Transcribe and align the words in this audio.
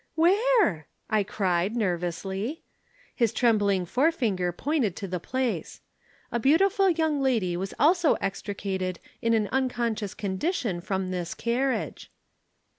"'Where?' 0.15 0.87
I 1.11 1.21
cried, 1.21 1.75
nervously. 1.75 2.63
His 3.15 3.31
trembling 3.31 3.85
forefinger 3.85 4.51
pointed 4.51 4.95
to 4.95 5.07
the 5.07 5.19
place. 5.19 5.81
'A 6.31 6.39
beautiful 6.39 6.89
young 6.89 7.21
lady 7.21 7.55
was 7.55 7.75
also 7.77 8.15
extricated 8.15 8.99
in 9.21 9.35
an 9.35 9.47
unconscious 9.51 10.15
condition 10.15 10.81
from 10.81 11.11
this 11.11 11.35
carriage.' 11.35 12.11